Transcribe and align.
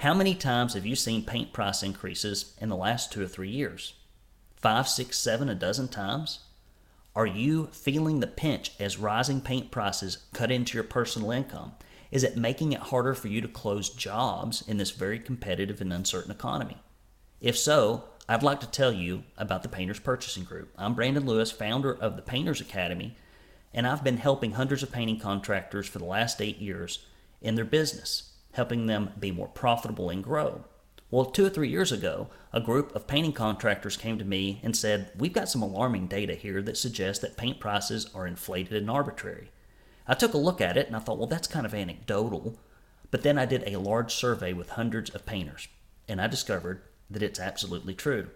How 0.00 0.14
many 0.14 0.34
times 0.34 0.72
have 0.72 0.86
you 0.86 0.96
seen 0.96 1.26
paint 1.26 1.52
price 1.52 1.82
increases 1.82 2.54
in 2.58 2.70
the 2.70 2.76
last 2.76 3.12
two 3.12 3.22
or 3.22 3.28
three 3.28 3.50
years? 3.50 3.92
Five, 4.56 4.88
six, 4.88 5.18
seven, 5.18 5.50
a 5.50 5.54
dozen 5.54 5.88
times? 5.88 6.38
Are 7.14 7.26
you 7.26 7.66
feeling 7.66 8.20
the 8.20 8.26
pinch 8.26 8.72
as 8.80 8.96
rising 8.96 9.42
paint 9.42 9.70
prices 9.70 10.24
cut 10.32 10.50
into 10.50 10.78
your 10.78 10.84
personal 10.84 11.30
income? 11.30 11.72
Is 12.10 12.24
it 12.24 12.38
making 12.38 12.72
it 12.72 12.80
harder 12.80 13.12
for 13.12 13.28
you 13.28 13.42
to 13.42 13.48
close 13.48 13.90
jobs 13.90 14.66
in 14.66 14.78
this 14.78 14.90
very 14.90 15.18
competitive 15.18 15.82
and 15.82 15.92
uncertain 15.92 16.30
economy? 16.30 16.78
If 17.42 17.58
so, 17.58 18.04
I'd 18.26 18.42
like 18.42 18.60
to 18.60 18.70
tell 18.70 18.92
you 18.92 19.24
about 19.36 19.62
the 19.62 19.68
Painters 19.68 20.00
Purchasing 20.00 20.44
Group. 20.44 20.72
I'm 20.78 20.94
Brandon 20.94 21.26
Lewis, 21.26 21.52
founder 21.52 21.92
of 21.92 22.16
the 22.16 22.22
Painters 22.22 22.62
Academy, 22.62 23.18
and 23.74 23.86
I've 23.86 24.02
been 24.02 24.16
helping 24.16 24.52
hundreds 24.52 24.82
of 24.82 24.90
painting 24.90 25.20
contractors 25.20 25.86
for 25.86 25.98
the 25.98 26.06
last 26.06 26.40
eight 26.40 26.56
years 26.56 27.04
in 27.42 27.54
their 27.54 27.66
business, 27.66 28.29
helping 28.52 28.86
them 28.86 29.10
be 29.18 29.30
more 29.30 29.48
profitable 29.48 30.10
and 30.10 30.22
grow. 30.24 30.64
Well, 31.10 31.24
two 31.24 31.46
or 31.46 31.50
three 31.50 31.68
years 31.68 31.90
ago, 31.90 32.28
a 32.52 32.60
group 32.60 32.94
of 32.94 33.08
painting 33.08 33.32
contractors 33.32 33.96
came 33.96 34.18
to 34.18 34.24
me 34.24 34.60
and 34.62 34.76
said, 34.76 35.10
We've 35.16 35.32
got 35.32 35.48
some 35.48 35.62
alarming 35.62 36.06
data 36.06 36.34
here 36.34 36.62
that 36.62 36.76
suggests 36.76 37.20
that 37.22 37.36
paint 37.36 37.58
prices 37.58 38.08
are 38.14 38.26
inflated 38.26 38.74
and 38.74 38.90
arbitrary. 38.90 39.50
I 40.06 40.14
took 40.14 40.34
a 40.34 40.38
look 40.38 40.60
at 40.60 40.76
it 40.76 40.86
and 40.86 40.96
I 40.96 41.00
thought, 41.00 41.18
well, 41.18 41.26
that's 41.26 41.48
kind 41.48 41.66
of 41.66 41.74
anecdotal. 41.74 42.58
But 43.10 43.22
then 43.22 43.38
I 43.38 43.46
did 43.46 43.64
a 43.66 43.78
large 43.78 44.14
survey 44.14 44.52
with 44.52 44.70
hundreds 44.70 45.10
of 45.10 45.26
painters, 45.26 45.68
and 46.08 46.20
I 46.20 46.28
discovered 46.28 46.82
that 47.10 47.22
it's 47.22 47.40
absolutely 47.40 47.94
true. 47.94 48.28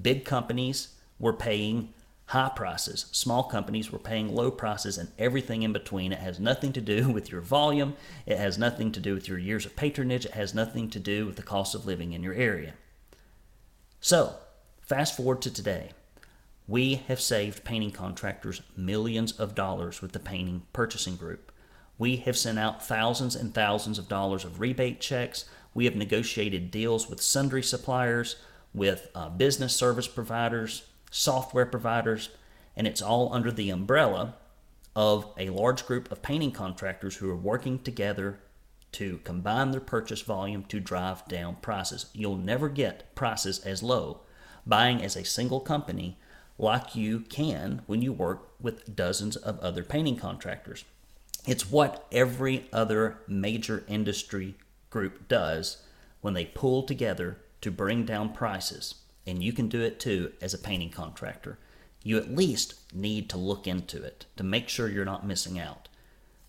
Big 0.00 0.24
companies 0.24 0.94
were 1.18 1.34
paying 1.34 1.92
high 2.30 2.50
prices. 2.54 3.06
Small 3.10 3.42
companies 3.42 3.90
were 3.90 3.98
paying 3.98 4.32
low 4.32 4.52
prices 4.52 4.98
and 4.98 5.10
everything 5.18 5.62
in 5.64 5.72
between. 5.72 6.12
It 6.12 6.20
has 6.20 6.38
nothing 6.38 6.72
to 6.74 6.80
do 6.80 7.08
with 7.12 7.32
your 7.32 7.40
volume. 7.40 7.96
It 8.24 8.38
has 8.38 8.56
nothing 8.56 8.92
to 8.92 9.00
do 9.00 9.14
with 9.14 9.28
your 9.28 9.38
years 9.38 9.66
of 9.66 9.74
patronage. 9.74 10.26
It 10.26 10.34
has 10.34 10.54
nothing 10.54 10.90
to 10.90 11.00
do 11.00 11.26
with 11.26 11.34
the 11.34 11.42
cost 11.42 11.74
of 11.74 11.86
living 11.86 12.12
in 12.12 12.22
your 12.22 12.34
area. 12.34 12.74
So, 14.00 14.34
fast 14.80 15.16
forward 15.16 15.42
to 15.42 15.52
today. 15.52 15.90
We 16.68 17.02
have 17.08 17.20
saved 17.20 17.64
painting 17.64 17.90
contractors 17.90 18.62
millions 18.76 19.32
of 19.32 19.56
dollars 19.56 20.00
with 20.00 20.12
the 20.12 20.20
Painting 20.20 20.62
Purchasing 20.72 21.16
Group. 21.16 21.50
We 21.98 22.16
have 22.18 22.38
sent 22.38 22.60
out 22.60 22.86
thousands 22.86 23.34
and 23.34 23.52
thousands 23.52 23.98
of 23.98 24.08
dollars 24.08 24.44
of 24.44 24.60
rebate 24.60 25.00
checks. 25.00 25.46
We 25.74 25.84
have 25.86 25.96
negotiated 25.96 26.70
deals 26.70 27.10
with 27.10 27.20
sundry 27.20 27.64
suppliers, 27.64 28.36
with 28.72 29.10
uh, 29.16 29.30
business 29.30 29.74
service 29.74 30.06
providers, 30.06 30.84
software 31.10 31.66
providers, 31.66 32.30
and 32.76 32.86
it's 32.86 33.02
all 33.02 33.32
under 33.32 33.50
the 33.50 33.70
umbrella 33.70 34.34
of 34.94 35.26
a 35.36 35.50
large 35.50 35.86
group 35.86 36.10
of 36.10 36.22
painting 36.22 36.52
contractors 36.52 37.16
who 37.16 37.30
are 37.30 37.36
working 37.36 37.78
together 37.78 38.38
to 38.92 39.18
combine 39.24 39.70
their 39.70 39.80
purchase 39.80 40.22
volume 40.22 40.64
to 40.64 40.80
drive 40.80 41.26
down 41.28 41.56
prices. 41.62 42.06
You'll 42.12 42.36
never 42.36 42.68
get 42.68 43.14
prices 43.14 43.60
as 43.60 43.82
low 43.82 44.20
buying 44.66 45.02
as 45.02 45.16
a 45.16 45.24
single 45.24 45.60
company 45.60 46.18
like 46.58 46.94
you 46.94 47.20
can 47.20 47.82
when 47.86 48.02
you 48.02 48.12
work 48.12 48.50
with 48.60 48.94
dozens 48.94 49.36
of 49.36 49.58
other 49.60 49.82
painting 49.82 50.16
contractors. 50.16 50.84
It's 51.46 51.70
what 51.70 52.06
every 52.12 52.68
other 52.72 53.18
major 53.26 53.84
industry 53.88 54.56
group 54.90 55.28
does 55.28 55.82
when 56.20 56.34
they 56.34 56.44
pull 56.44 56.82
together 56.82 57.38
to 57.62 57.70
bring 57.70 58.04
down 58.04 58.32
prices 58.32 58.96
and 59.30 59.42
you 59.42 59.52
can 59.52 59.68
do 59.68 59.80
it 59.80 60.00
too 60.00 60.32
as 60.42 60.52
a 60.52 60.58
painting 60.58 60.90
contractor. 60.90 61.58
You 62.02 62.16
at 62.18 62.34
least 62.34 62.74
need 62.92 63.30
to 63.30 63.38
look 63.38 63.66
into 63.66 64.02
it 64.02 64.26
to 64.36 64.42
make 64.42 64.68
sure 64.68 64.88
you're 64.88 65.04
not 65.04 65.26
missing 65.26 65.58
out. 65.58 65.88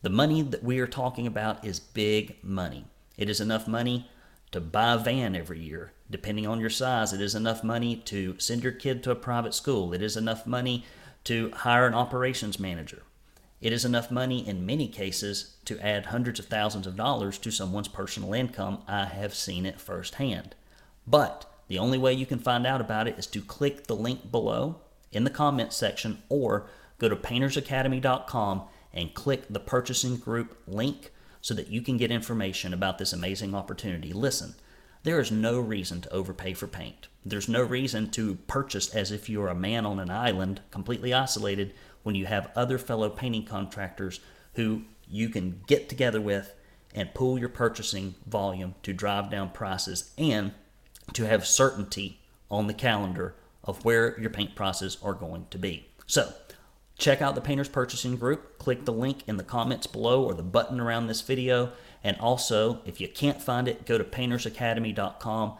The 0.01 0.09
money 0.09 0.41
that 0.41 0.63
we 0.63 0.79
are 0.79 0.87
talking 0.87 1.27
about 1.27 1.63
is 1.63 1.79
big 1.79 2.37
money. 2.43 2.85
It 3.17 3.29
is 3.29 3.39
enough 3.39 3.67
money 3.67 4.09
to 4.51 4.59
buy 4.59 4.93
a 4.93 4.97
van 4.97 5.35
every 5.35 5.59
year. 5.59 5.93
Depending 6.09 6.47
on 6.47 6.59
your 6.59 6.69
size, 6.69 7.13
it 7.13 7.21
is 7.21 7.35
enough 7.35 7.63
money 7.63 7.95
to 7.95 8.35
send 8.39 8.63
your 8.63 8.71
kid 8.71 9.03
to 9.03 9.11
a 9.11 9.15
private 9.15 9.53
school. 9.53 9.93
It 9.93 10.01
is 10.01 10.17
enough 10.17 10.47
money 10.47 10.85
to 11.25 11.51
hire 11.51 11.85
an 11.85 11.93
operations 11.93 12.59
manager. 12.59 13.03
It 13.61 13.71
is 13.71 13.85
enough 13.85 14.09
money 14.09 14.47
in 14.47 14.65
many 14.65 14.87
cases 14.87 15.55
to 15.65 15.79
add 15.79 16.07
hundreds 16.07 16.39
of 16.39 16.47
thousands 16.47 16.87
of 16.87 16.95
dollars 16.95 17.37
to 17.39 17.51
someone's 17.51 17.87
personal 17.87 18.33
income. 18.33 18.81
I 18.87 19.05
have 19.05 19.35
seen 19.35 19.67
it 19.67 19.79
firsthand. 19.79 20.55
But 21.05 21.45
the 21.71 21.79
only 21.79 21.97
way 21.97 22.11
you 22.11 22.25
can 22.25 22.37
find 22.37 22.67
out 22.67 22.81
about 22.81 23.07
it 23.07 23.17
is 23.17 23.25
to 23.27 23.41
click 23.41 23.87
the 23.87 23.95
link 23.95 24.29
below 24.29 24.81
in 25.13 25.23
the 25.23 25.29
comments 25.29 25.77
section 25.77 26.21
or 26.27 26.67
go 26.99 27.07
to 27.07 27.15
paintersacademy.com 27.15 28.63
and 28.93 29.13
click 29.13 29.45
the 29.49 29.61
purchasing 29.61 30.17
group 30.17 30.61
link 30.67 31.13
so 31.39 31.53
that 31.53 31.69
you 31.69 31.81
can 31.81 31.95
get 31.95 32.11
information 32.11 32.73
about 32.73 32.97
this 32.97 33.13
amazing 33.13 33.55
opportunity. 33.55 34.11
Listen, 34.11 34.55
there 35.03 35.21
is 35.21 35.31
no 35.31 35.61
reason 35.61 36.01
to 36.01 36.11
overpay 36.11 36.55
for 36.55 36.67
paint. 36.67 37.07
There's 37.23 37.47
no 37.47 37.63
reason 37.63 38.09
to 38.11 38.35
purchase 38.47 38.93
as 38.93 39.09
if 39.09 39.29
you're 39.29 39.47
a 39.47 39.55
man 39.55 39.85
on 39.85 39.97
an 39.97 40.09
island, 40.09 40.59
completely 40.71 41.13
isolated, 41.13 41.73
when 42.03 42.15
you 42.15 42.25
have 42.25 42.51
other 42.53 42.77
fellow 42.77 43.09
painting 43.09 43.45
contractors 43.45 44.19
who 44.55 44.81
you 45.07 45.29
can 45.29 45.61
get 45.67 45.87
together 45.87 46.19
with 46.19 46.53
and 46.93 47.13
pool 47.13 47.39
your 47.39 47.47
purchasing 47.47 48.15
volume 48.27 48.75
to 48.83 48.91
drive 48.91 49.31
down 49.31 49.51
prices 49.51 50.11
and 50.17 50.51
to 51.13 51.27
have 51.27 51.45
certainty 51.45 52.19
on 52.49 52.67
the 52.67 52.73
calendar 52.73 53.35
of 53.63 53.85
where 53.85 54.19
your 54.19 54.29
paint 54.29 54.55
prices 54.55 54.97
are 55.03 55.13
going 55.13 55.47
to 55.51 55.57
be. 55.57 55.87
So, 56.07 56.33
check 56.97 57.21
out 57.21 57.35
the 57.35 57.41
Painters 57.41 57.69
Purchasing 57.69 58.17
Group. 58.17 58.57
Click 58.57 58.85
the 58.85 58.93
link 58.93 59.23
in 59.27 59.37
the 59.37 59.43
comments 59.43 59.87
below 59.87 60.23
or 60.23 60.33
the 60.33 60.43
button 60.43 60.79
around 60.79 61.07
this 61.07 61.21
video. 61.21 61.71
And 62.03 62.17
also, 62.19 62.81
if 62.85 62.99
you 62.99 63.07
can't 63.07 63.41
find 63.41 63.67
it, 63.67 63.85
go 63.85 63.97
to 63.97 64.03
paintersacademy.com, 64.03 65.57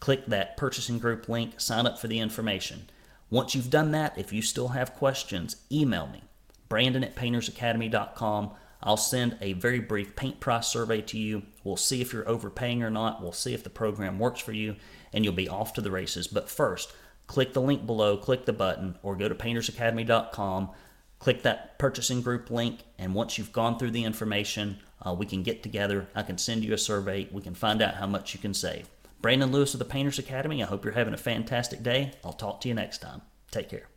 click 0.00 0.26
that 0.26 0.56
purchasing 0.56 0.98
group 0.98 1.28
link, 1.28 1.60
sign 1.60 1.86
up 1.86 1.98
for 1.98 2.08
the 2.08 2.18
information. 2.18 2.88
Once 3.30 3.54
you've 3.54 3.70
done 3.70 3.92
that, 3.92 4.16
if 4.18 4.32
you 4.32 4.42
still 4.42 4.68
have 4.68 4.94
questions, 4.94 5.56
email 5.70 6.06
me, 6.08 6.22
brandon 6.68 7.04
at 7.04 7.16
paintersacademy.com. 7.16 8.50
I'll 8.84 8.98
send 8.98 9.38
a 9.40 9.54
very 9.54 9.80
brief 9.80 10.14
paint 10.14 10.40
price 10.40 10.68
survey 10.68 11.00
to 11.02 11.18
you. 11.18 11.42
We'll 11.64 11.78
see 11.78 12.02
if 12.02 12.12
you're 12.12 12.28
overpaying 12.28 12.82
or 12.82 12.90
not. 12.90 13.22
We'll 13.22 13.32
see 13.32 13.54
if 13.54 13.64
the 13.64 13.70
program 13.70 14.18
works 14.18 14.40
for 14.40 14.52
you, 14.52 14.76
and 15.12 15.24
you'll 15.24 15.32
be 15.32 15.48
off 15.48 15.72
to 15.74 15.80
the 15.80 15.90
races. 15.90 16.28
But 16.28 16.50
first, 16.50 16.92
click 17.26 17.54
the 17.54 17.62
link 17.62 17.86
below, 17.86 18.18
click 18.18 18.44
the 18.44 18.52
button, 18.52 18.98
or 19.02 19.16
go 19.16 19.26
to 19.26 19.34
paintersacademy.com, 19.34 20.70
click 21.18 21.42
that 21.42 21.78
purchasing 21.78 22.20
group 22.20 22.50
link, 22.50 22.80
and 22.98 23.14
once 23.14 23.38
you've 23.38 23.52
gone 23.52 23.78
through 23.78 23.92
the 23.92 24.04
information, 24.04 24.78
uh, 25.00 25.14
we 25.14 25.24
can 25.24 25.42
get 25.42 25.62
together. 25.62 26.06
I 26.14 26.22
can 26.22 26.36
send 26.36 26.62
you 26.62 26.74
a 26.74 26.78
survey. 26.78 27.28
We 27.32 27.40
can 27.40 27.54
find 27.54 27.80
out 27.80 27.94
how 27.94 28.06
much 28.06 28.34
you 28.34 28.40
can 28.40 28.52
save. 28.52 28.88
Brandon 29.22 29.50
Lewis 29.50 29.72
of 29.72 29.78
the 29.78 29.86
Painters 29.86 30.18
Academy, 30.18 30.62
I 30.62 30.66
hope 30.66 30.84
you're 30.84 30.92
having 30.92 31.14
a 31.14 31.18
fantastic 31.18 31.82
day. 31.82 32.12
I'll 32.22 32.34
talk 32.34 32.60
to 32.60 32.68
you 32.68 32.74
next 32.74 32.98
time. 32.98 33.22
Take 33.50 33.70
care. 33.70 33.93